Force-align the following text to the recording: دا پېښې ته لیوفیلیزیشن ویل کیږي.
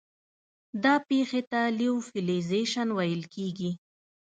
دا 0.83 0.95
پېښې 1.07 1.41
ته 1.51 1.61
لیوفیلیزیشن 1.77 2.87
ویل 2.97 3.23
کیږي. 3.33 3.71